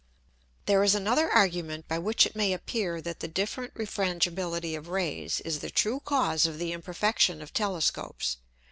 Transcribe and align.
There 0.65 0.81
is 0.81 0.95
another 0.95 1.29
Argument 1.29 1.87
by 1.87 1.99
which 1.99 2.25
it 2.25 2.35
may 2.35 2.53
appear 2.53 3.03
that 3.03 3.19
the 3.19 3.27
different 3.27 3.75
Refrangibility 3.75 4.75
of 4.75 4.87
Rays, 4.87 5.41
is 5.41 5.59
the 5.59 5.69
true 5.69 5.99
cause 5.99 6.47
of 6.47 6.57
the 6.57 6.71
imperfection 6.71 7.39
of 7.39 7.53
Telescopes. 7.53 8.37